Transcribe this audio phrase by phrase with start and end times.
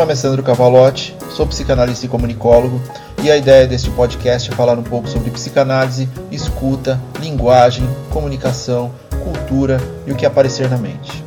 [0.00, 2.80] nome é Sandro Cavalotti, sou psicanalista e comunicólogo,
[3.22, 8.90] e a ideia deste podcast é falar um pouco sobre psicanálise, escuta, linguagem, comunicação,
[9.22, 11.22] cultura e o que aparecer na mente.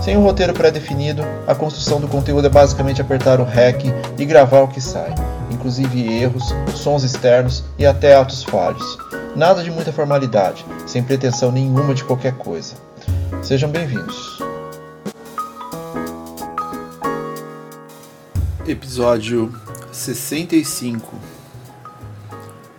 [0.00, 3.86] Sem um roteiro pré-definido, a construção do conteúdo é basicamente apertar o REC
[4.16, 5.12] e gravar o que sai,
[5.50, 8.96] inclusive erros, sons externos e até atos falhos.
[9.34, 12.74] Nada de muita formalidade, sem pretensão nenhuma de qualquer coisa.
[13.42, 14.53] Sejam bem-vindos.
[18.66, 19.54] Episódio
[19.92, 21.20] 65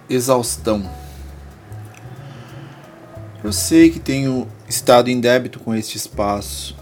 [0.09, 0.89] Exaustão.
[3.43, 6.75] Eu sei que tenho estado em débito com este espaço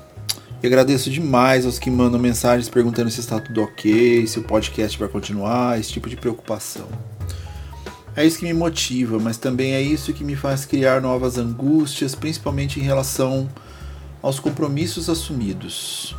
[0.61, 4.97] e agradeço demais aos que mandam mensagens perguntando se está tudo ok, se o podcast
[4.97, 6.87] vai continuar, esse tipo de preocupação.
[8.15, 12.15] É isso que me motiva, mas também é isso que me faz criar novas angústias,
[12.15, 13.49] principalmente em relação
[14.21, 16.15] aos compromissos assumidos.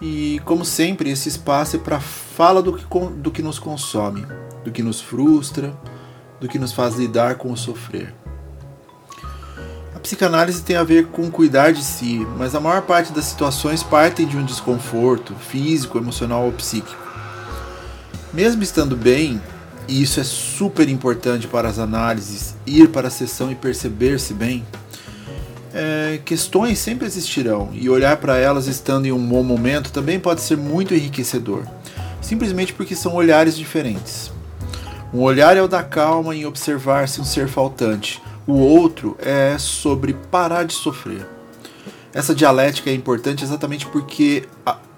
[0.00, 2.84] E, como sempre, esse espaço é para fala do que,
[3.16, 4.26] do que nos consome,
[4.64, 5.74] do que nos frustra,
[6.40, 8.14] do que nos faz lidar com o sofrer.
[9.94, 13.82] A psicanálise tem a ver com cuidar de si, mas a maior parte das situações
[13.82, 16.96] partem de um desconforto físico, emocional ou psíquico.
[18.32, 19.38] Mesmo estando bem,
[19.86, 24.64] e isso é super importante para as análises, ir para a sessão e perceber-se bem,
[25.72, 30.40] é, questões sempre existirão e olhar para elas estando em um bom momento também pode
[30.40, 31.64] ser muito enriquecedor,
[32.20, 34.32] simplesmente porque são olhares diferentes.
[35.12, 40.14] Um olhar é o da calma em observar-se um ser faltante, o outro é sobre
[40.14, 41.26] parar de sofrer.
[42.12, 44.48] Essa dialética é importante exatamente porque,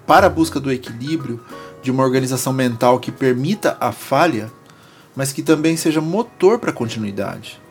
[0.07, 1.39] para a busca do equilíbrio,
[1.81, 4.51] de uma organização mental que permita a falha,
[5.15, 7.61] mas que também seja motor para a continuidade.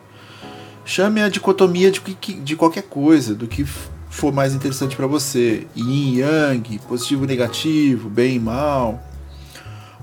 [0.85, 3.65] Chame a dicotomia de, de qualquer coisa, do que
[4.09, 5.65] for mais interessante para você.
[5.75, 9.01] Yin, yang, positivo, negativo, bem e mal.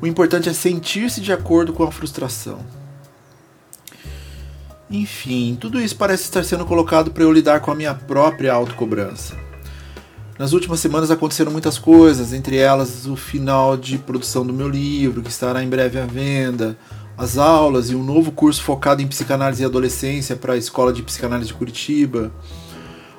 [0.00, 2.64] O importante é sentir-se de acordo com a frustração.
[4.90, 9.36] Enfim, tudo isso parece estar sendo colocado para eu lidar com a minha própria autocobrança.
[10.36, 15.22] Nas últimas semanas aconteceram muitas coisas, entre elas o final de produção do meu livro,
[15.22, 16.78] que estará em breve à venda,
[17.20, 21.02] as aulas e um novo curso focado em psicanálise e adolescência para a Escola de
[21.02, 22.32] Psicanálise de Curitiba,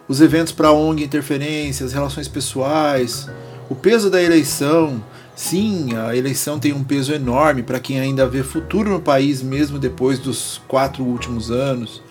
[0.08, 3.30] os eventos para a ONG Interferência, as relações pessoais,
[3.70, 5.04] o peso da eleição.
[5.36, 9.78] Sim, a eleição tem um peso enorme para quem ainda vê futuro no país, mesmo
[9.78, 12.02] depois dos quatro últimos anos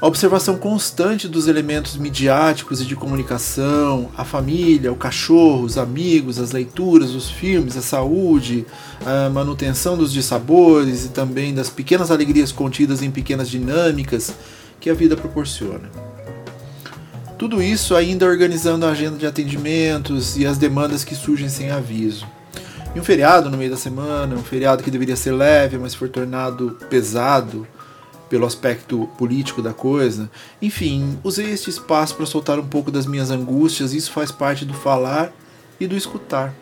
[0.00, 6.38] a observação constante dos elementos midiáticos e de comunicação, a família, o cachorro, os amigos,
[6.38, 8.66] as leituras, os filmes, a saúde,
[9.06, 14.34] a manutenção dos dissabores e também das pequenas alegrias contidas em pequenas dinâmicas
[14.80, 15.88] que a vida proporciona.
[17.38, 22.26] Tudo isso ainda organizando a agenda de atendimentos e as demandas que surgem sem aviso.
[22.94, 26.08] E um feriado no meio da semana, um feriado que deveria ser leve, mas foi
[26.08, 27.66] tornado pesado
[28.34, 30.28] pelo aspecto político da coisa.
[30.60, 34.74] Enfim, usei este espaço para soltar um pouco das minhas angústias, isso faz parte do
[34.74, 35.32] falar
[35.78, 36.52] e do escutar.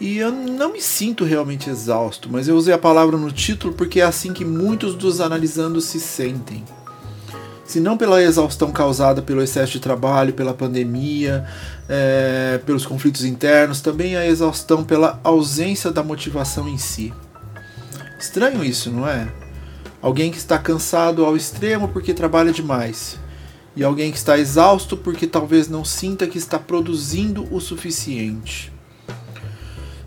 [0.00, 4.00] E eu não me sinto realmente exausto, mas eu usei a palavra no título porque
[4.00, 6.64] é assim que muitos dos analisando se sentem.
[7.62, 11.46] Se não pela exaustão causada pelo excesso de trabalho, pela pandemia,
[11.86, 17.12] é, pelos conflitos internos, também a exaustão pela ausência da motivação em si.
[18.18, 19.41] Estranho isso, não é?
[20.02, 23.20] Alguém que está cansado ao extremo porque trabalha demais.
[23.76, 28.72] E alguém que está exausto porque talvez não sinta que está produzindo o suficiente.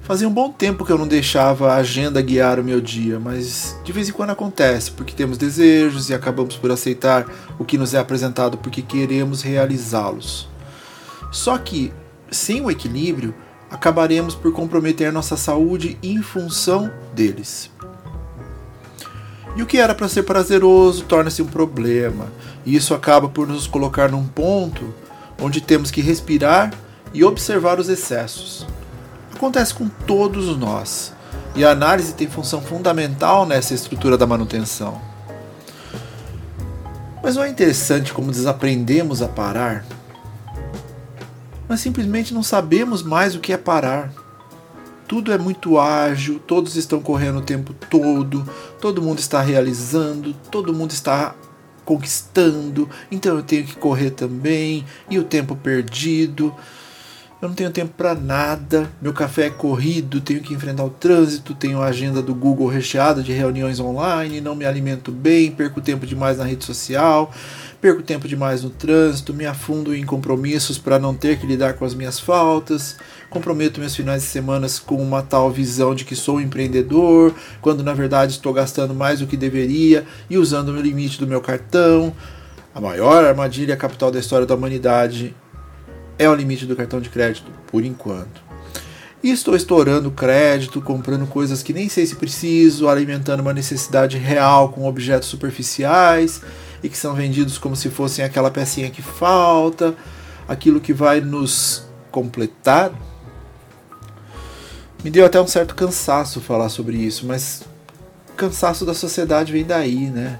[0.01, 3.75] Fazia um bom tempo que eu não deixava a agenda guiar o meu dia, mas
[3.83, 7.25] de vez em quando acontece, porque temos desejos e acabamos por aceitar
[7.57, 10.47] o que nos é apresentado porque queremos realizá-los.
[11.31, 11.91] Só que,
[12.29, 13.33] sem o equilíbrio,
[13.71, 17.71] acabaremos por comprometer nossa saúde em função deles.
[19.55, 22.27] E o que era para ser prazeroso torna-se um problema.
[22.65, 24.93] E isso acaba por nos colocar num ponto
[25.41, 26.73] onde temos que respirar
[27.13, 28.67] e observar os excessos.
[29.33, 31.13] Acontece com todos nós.
[31.55, 34.99] E a análise tem função fundamental nessa estrutura da manutenção.
[37.23, 39.85] Mas não é interessante como desaprendemos a parar?
[41.67, 44.11] Nós simplesmente não sabemos mais o que é parar
[45.07, 48.47] tudo é muito ágil, todos estão correndo o tempo todo,
[48.81, 51.35] todo mundo está realizando, todo mundo está
[51.83, 56.53] conquistando, então eu tenho que correr também, e o tempo perdido.
[57.41, 61.53] Eu não tenho tempo para nada, meu café é corrido, tenho que enfrentar o trânsito,
[61.53, 66.05] tenho a agenda do Google recheada de reuniões online, não me alimento bem, perco tempo
[66.05, 67.29] demais na rede social,
[67.81, 71.83] perco tempo demais no trânsito, me afundo em compromissos para não ter que lidar com
[71.83, 72.95] as minhas faltas,
[73.29, 77.83] comprometo meus finais de semana com uma tal visão de que sou um empreendedor, quando
[77.83, 82.13] na verdade estou gastando mais do que deveria e usando o limite do meu cartão.
[82.73, 85.35] A maior armadilha capital da história da humanidade
[86.17, 88.43] é o limite do cartão de crédito, por enquanto.
[89.23, 94.69] E estou estourando crédito, comprando coisas que nem sei se preciso, alimentando uma necessidade real
[94.69, 96.41] com objetos superficiais
[96.83, 99.95] e que são vendidos como se fossem aquela pecinha que falta,
[100.47, 102.91] aquilo que vai nos completar.
[105.03, 107.63] Me deu até um certo cansaço falar sobre isso, mas
[108.37, 110.39] cansaço da sociedade vem daí, né?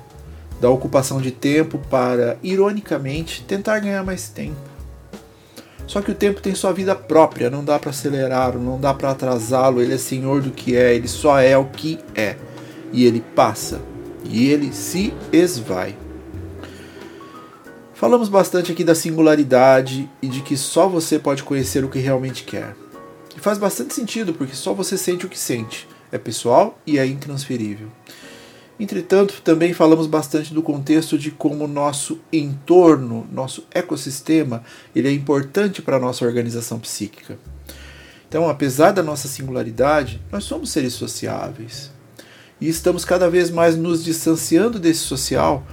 [0.62, 4.75] Da ocupação de tempo para, ironicamente, tentar ganhar mais tempo.
[5.88, 9.12] Só que o tempo tem sua vida própria, não dá para acelerar, não dá para
[9.12, 12.36] atrasá-lo, ele é senhor do que é, ele só é o que é.
[12.92, 13.82] E ele passa,
[14.24, 15.96] e ele se esvai.
[17.94, 22.44] Falamos bastante aqui da singularidade e de que só você pode conhecer o que realmente
[22.44, 22.76] quer.
[23.36, 25.88] E faz bastante sentido, porque só você sente o que sente.
[26.12, 27.88] É pessoal e é intransferível.
[28.78, 34.64] Entretanto, também falamos bastante do contexto de como nosso entorno, nosso ecossistema,
[34.94, 37.40] ele é importante para a nossa organização psíquica.
[38.28, 41.90] Então, apesar da nossa singularidade, nós somos seres sociáveis.
[42.60, 45.66] E estamos cada vez mais nos distanciando desse social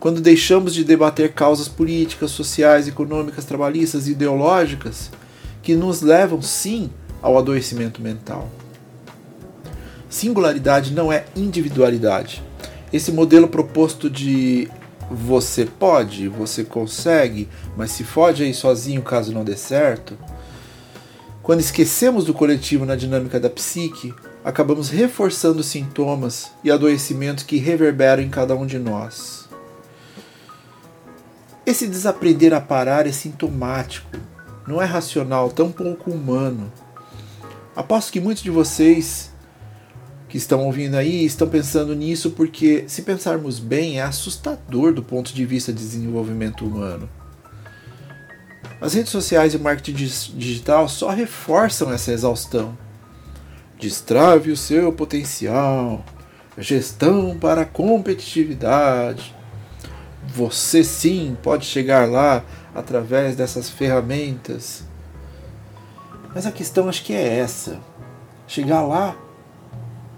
[0.00, 5.10] quando deixamos de debater causas políticas, sociais, econômicas, trabalhistas e ideológicas
[5.62, 6.90] que nos levam, sim,
[7.22, 8.50] ao adoecimento mental.
[10.08, 12.47] Singularidade não é individualidade
[12.92, 14.68] esse modelo proposto de
[15.10, 20.16] você pode, você consegue, mas se fode aí sozinho caso não dê certo.
[21.42, 24.14] Quando esquecemos do coletivo na dinâmica da psique,
[24.44, 29.48] acabamos reforçando sintomas e adoecimentos que reverberam em cada um de nós.
[31.64, 34.10] Esse desaprender a parar é sintomático,
[34.66, 36.70] não é racional, tampouco humano.
[37.74, 39.30] Aposto que muitos de vocês
[40.28, 45.32] que estão ouvindo aí estão pensando nisso porque, se pensarmos bem, é assustador do ponto
[45.32, 47.08] de vista de desenvolvimento humano.
[48.80, 49.94] As redes sociais e o marketing
[50.36, 52.76] digital só reforçam essa exaustão.
[53.78, 56.04] Destrave o seu potencial.
[56.58, 59.34] Gestão para competitividade.
[60.26, 62.44] Você sim pode chegar lá
[62.74, 64.84] através dessas ferramentas.
[66.34, 67.80] Mas a questão acho que é essa.
[68.46, 69.16] Chegar lá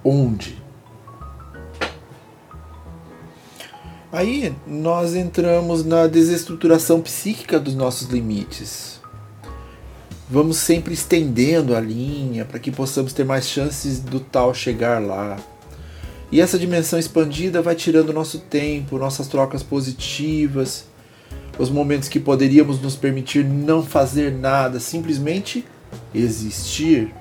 [0.04, 0.60] onde.
[4.12, 9.00] Aí nós entramos na desestruturação psíquica dos nossos limites.
[10.28, 15.36] Vamos sempre estendendo a linha para que possamos ter mais chances do tal chegar lá.
[16.32, 20.86] E essa dimensão expandida vai tirando nosso tempo, nossas trocas positivas,
[21.58, 25.64] os momentos que poderíamos nos permitir não fazer nada, simplesmente
[26.14, 27.12] existir.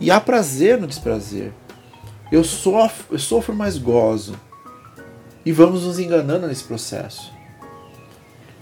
[0.00, 1.52] E há prazer no desprazer.
[2.30, 4.38] Eu sofro, eu sofro, mas gozo.
[5.44, 7.32] E vamos nos enganando nesse processo.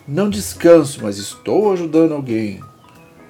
[0.06, 2.62] Não descanso, mas estou ajudando alguém.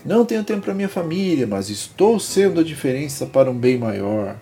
[0.05, 4.41] Não tenho tempo para minha família, mas estou sendo a diferença para um bem maior.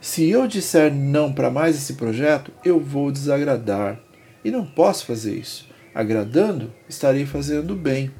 [0.00, 3.98] Se eu disser não para mais esse projeto, eu vou desagradar.
[4.44, 5.66] E não posso fazer isso.
[5.94, 8.10] Agradando, estarei fazendo bem.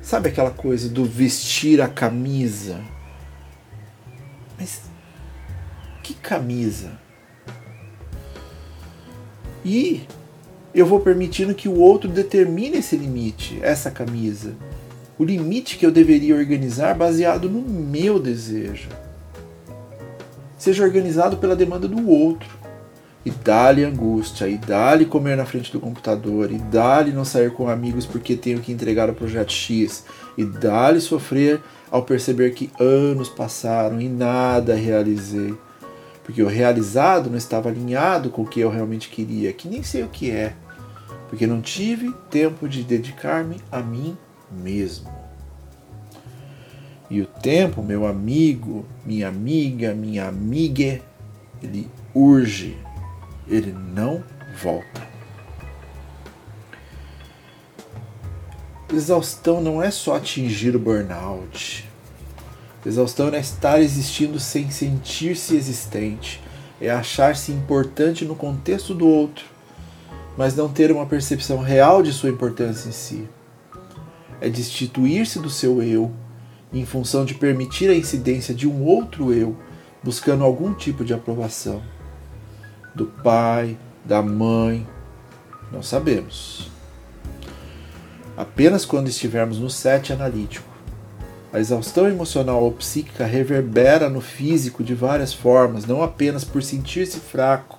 [0.00, 2.80] Sabe aquela coisa do vestir a camisa?
[4.58, 4.80] Mas
[6.12, 6.92] que camisa?
[9.64, 10.02] E
[10.74, 14.54] eu vou permitindo que o outro determine esse limite, essa camisa.
[15.18, 18.88] O limite que eu deveria organizar baseado no meu desejo.
[20.58, 22.48] Seja organizado pela demanda do outro.
[23.24, 27.68] E dá-lhe angústia, e dá-lhe comer na frente do computador, e dá-lhe não sair com
[27.68, 30.04] amigos porque tenho que entregar o projeto X,
[30.36, 35.54] e dá-lhe sofrer ao perceber que anos passaram e nada realizei
[36.24, 40.02] porque o realizado não estava alinhado com o que eu realmente queria, que nem sei
[40.02, 40.54] o que é,
[41.28, 44.16] porque não tive tempo de dedicar-me a mim
[44.50, 45.10] mesmo.
[47.10, 51.00] E o tempo, meu amigo, minha amiga, minha amiga,
[51.62, 52.76] ele urge,
[53.48, 54.22] ele não
[54.62, 55.02] volta.
[58.92, 61.90] Exaustão não é só atingir o burnout.
[62.84, 66.42] Exaustão é estar existindo sem sentir-se existente,
[66.80, 69.44] é achar-se importante no contexto do outro,
[70.36, 73.28] mas não ter uma percepção real de sua importância em si.
[74.40, 76.12] é destituir-se do seu eu
[76.72, 79.56] em função de permitir a incidência de um outro eu,
[80.02, 81.82] buscando algum tipo de aprovação.
[82.94, 84.86] Do pai, da mãe,
[85.70, 86.70] não sabemos.
[88.36, 90.71] Apenas quando estivermos no set analítico.
[91.52, 97.18] A exaustão emocional ou psíquica reverbera no físico de várias formas, não apenas por sentir-se
[97.20, 97.78] fraco,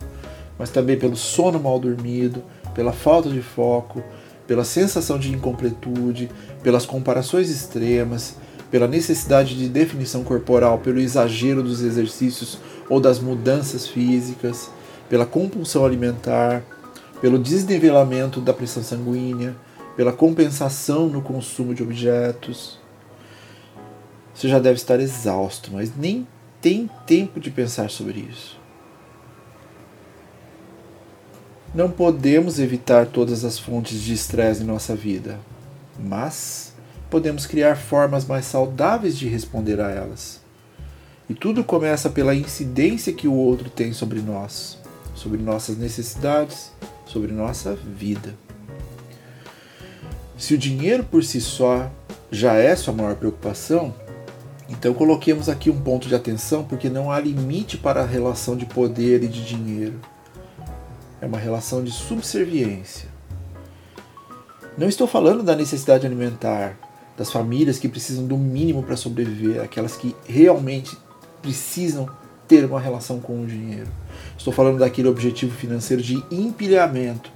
[0.60, 2.44] mas também pelo sono mal dormido,
[2.76, 4.04] pela falta de foco,
[4.46, 6.30] pela sensação de incompletude,
[6.62, 8.36] pelas comparações extremas,
[8.70, 14.70] pela necessidade de definição corporal, pelo exagero dos exercícios ou das mudanças físicas,
[15.10, 16.62] pela compulsão alimentar,
[17.20, 19.56] pelo desnivelamento da pressão sanguínea,
[19.96, 22.83] pela compensação no consumo de objetos.
[24.34, 26.28] Você já deve estar exausto, mas nem
[26.62, 28.60] tem tempo de pensar sobre isso.
[31.74, 35.40] Não podemos evitar todas as fontes de estresse em nossa vida,
[36.00, 36.74] mas
[37.10, 40.42] podemos criar formas mais saudáveis de responder a elas.
[41.30, 44.78] E tudo começa pela incidência que o outro tem sobre nós,
[45.16, 46.72] sobre nossas necessidades,
[47.06, 48.36] sobre nossa vida.
[50.38, 51.90] Se o dinheiro por si só
[52.32, 53.94] já é sua maior preocupação,
[54.70, 58.66] então coloquemos aqui um ponto de atenção porque não há limite para a relação de
[58.66, 60.00] poder e de dinheiro.
[61.22, 63.08] É uma relação de subserviência.
[64.78, 66.78] Não estou falando da necessidade alimentar,
[67.18, 70.98] das famílias que precisam do mínimo para sobreviver, aquelas que realmente
[71.42, 72.10] precisam
[72.48, 73.90] ter uma relação com o dinheiro.
[74.38, 77.32] Estou falando daquele objetivo financeiro de empilhamento,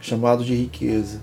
[0.00, 1.20] chamado de riqueza.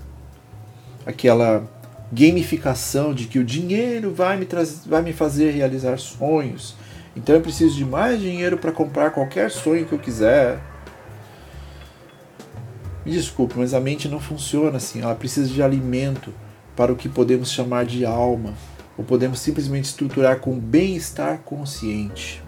[1.04, 1.64] Aquela
[2.12, 4.46] gamificação de que o dinheiro vai me,
[4.86, 6.74] vai me fazer realizar sonhos.
[7.16, 10.60] Então eu preciso de mais dinheiro para comprar qualquer sonho que eu quiser.
[13.04, 15.00] Me desculpe, mas a mente não funciona assim.
[15.00, 16.32] Ela precisa de alimento
[16.74, 18.52] para o que podemos chamar de alma,
[18.98, 22.42] ou podemos simplesmente estruturar com bem-estar consciente.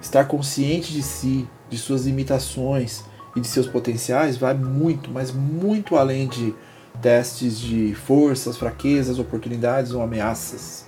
[0.00, 3.04] Estar consciente de si, de suas limitações
[3.36, 6.54] e de seus potenciais vai muito, mas muito além de
[7.00, 10.86] testes de forças, fraquezas, oportunidades ou ameaças,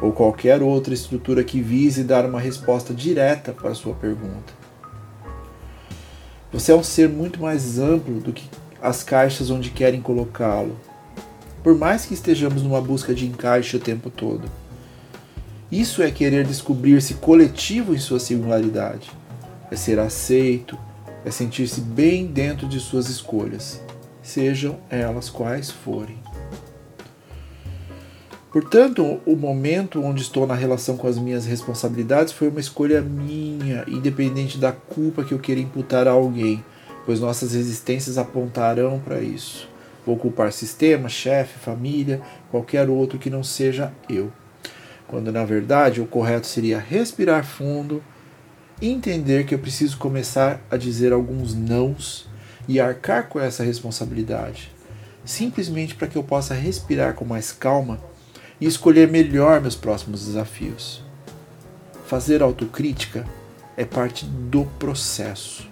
[0.00, 4.52] ou qualquer outra estrutura que vise dar uma resposta direta para sua pergunta.
[6.52, 8.48] Você é um ser muito mais amplo do que
[8.80, 10.76] as caixas onde querem colocá-lo
[11.66, 14.48] por mais que estejamos numa busca de encaixe o tempo todo.
[15.68, 19.10] Isso é querer descobrir-se coletivo em sua singularidade.
[19.68, 20.78] É ser aceito,
[21.24, 23.82] é sentir-se bem dentro de suas escolhas,
[24.26, 26.18] sejam elas quais forem.
[28.52, 33.84] Portanto, o momento onde estou na relação com as minhas responsabilidades foi uma escolha minha,
[33.86, 36.64] independente da culpa que eu queira imputar a alguém,
[37.04, 39.68] pois nossas resistências apontarão para isso.
[40.06, 44.32] Vou culpar sistema, chefe, família, qualquer outro que não seja eu.
[45.06, 48.02] Quando na verdade o correto seria respirar fundo,
[48.80, 52.28] entender que eu preciso começar a dizer alguns nãos
[52.68, 54.72] e arcar com essa responsabilidade,
[55.24, 58.00] simplesmente para que eu possa respirar com mais calma
[58.60, 61.02] e escolher melhor meus próximos desafios.
[62.06, 63.26] Fazer autocrítica
[63.76, 65.68] é parte do processo.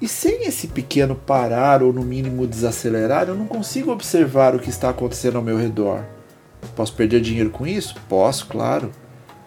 [0.00, 4.68] E sem esse pequeno parar ou no mínimo desacelerar, eu não consigo observar o que
[4.68, 6.04] está acontecendo ao meu redor.
[6.74, 7.94] Posso perder dinheiro com isso?
[8.08, 8.90] Posso, claro.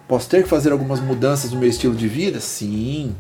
[0.08, 2.40] Posso ter que fazer algumas mudanças no meu estilo de vida?
[2.40, 3.16] Sim.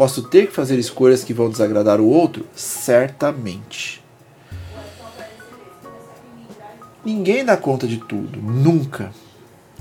[0.00, 2.46] Posso ter que fazer escolhas que vão desagradar o outro?
[2.56, 4.02] Certamente.
[7.04, 9.12] Ninguém dá conta de tudo, nunca.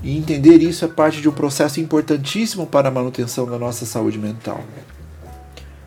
[0.04, 4.18] E entender isso é parte de um processo importantíssimo para a manutenção da nossa saúde
[4.18, 4.62] mental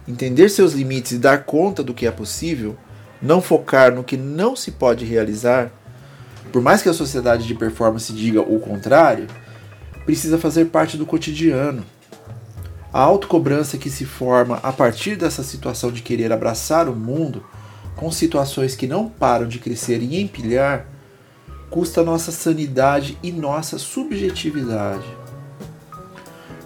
[0.08, 2.76] entender seus limites e dar conta do que é possível,
[3.20, 5.70] não focar no que não se pode realizar,
[6.50, 9.26] por mais que a sociedade de performance diga o contrário,
[10.04, 11.84] precisa fazer parte do cotidiano.
[12.92, 17.42] A autocobrança que se forma a partir dessa situação de querer abraçar o mundo,
[17.96, 20.86] com situações que não param de crescer e empilhar,
[21.70, 25.06] custa nossa sanidade e nossa subjetividade.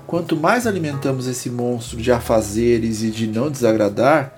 [0.06, 4.32] Quanto mais alimentamos esse monstro de afazeres e de não desagradar,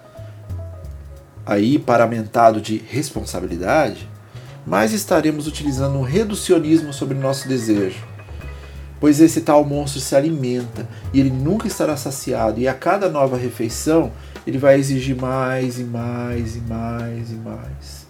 [1.47, 4.09] aí paramentado de responsabilidade,
[4.67, 8.08] mais estaremos utilizando um reducionismo sobre nosso desejo.
[9.01, 13.37] Pois esse tal monstro se alimenta e ele nunca estará saciado, e a cada nova
[13.37, 14.11] refeição
[14.47, 18.09] ele vai exigir mais e mais e mais e mais.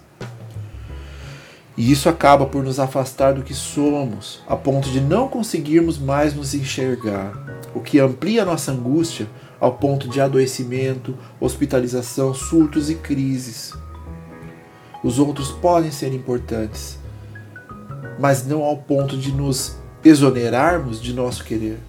[1.77, 6.33] E isso acaba por nos afastar do que somos, a ponto de não conseguirmos mais
[6.33, 7.31] nos enxergar,
[7.73, 9.27] o que amplia nossa angústia
[9.59, 13.73] ao ponto de adoecimento, hospitalização, surtos e crises.
[15.01, 16.99] Os outros podem ser importantes,
[18.19, 21.79] mas não ao ponto de nos exonerarmos de nosso querer.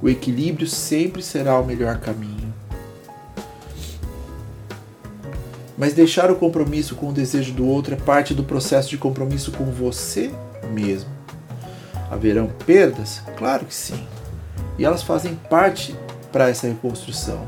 [0.00, 2.54] O equilíbrio sempre será o melhor caminho.
[5.76, 9.52] Mas deixar o compromisso com o desejo do outro é parte do processo de compromisso
[9.52, 10.32] com você
[10.72, 11.10] mesmo.
[12.10, 13.22] Haverão perdas?
[13.36, 14.06] Claro que sim.
[14.78, 15.94] E elas fazem parte
[16.32, 17.46] para essa reconstrução.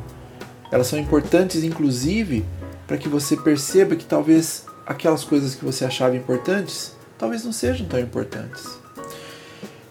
[0.71, 2.45] Elas são importantes, inclusive,
[2.87, 7.87] para que você perceba que talvez aquelas coisas que você achava importantes talvez não sejam
[7.87, 8.80] tão importantes.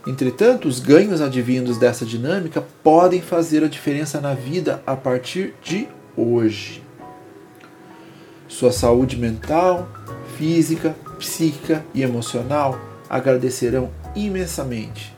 [0.10, 5.88] Entretanto, os ganhos advindos dessa dinâmica podem fazer a diferença na vida a partir de
[6.18, 6.84] hoje.
[8.48, 9.88] Sua saúde mental,
[10.36, 15.16] física, psíquica e emocional agradecerão imensamente.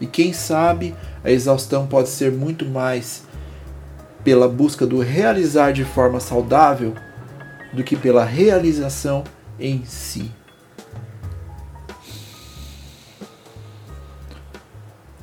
[0.00, 3.22] E quem sabe a exaustão pode ser muito mais
[4.24, 6.94] pela busca do realizar de forma saudável
[7.72, 9.22] do que pela realização
[9.56, 10.32] em si.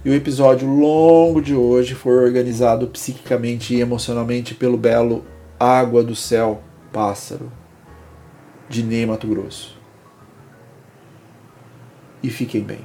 [0.07, 5.25] E o episódio longo de hoje foi organizado psiquicamente e emocionalmente pelo belo
[5.59, 7.51] Água do Céu Pássaro,
[8.69, 9.77] de Ney Mato Grosso.
[12.23, 12.79] E fiquem bem.